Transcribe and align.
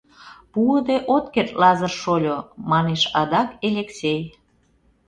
—Пуыде 0.51 0.97
от 1.15 1.25
керт, 1.33 1.51
Лазыр 1.61 1.93
шольо,— 2.01 2.37
манеш 2.69 3.01
адак 3.21 3.49
Элексей. 3.67 4.21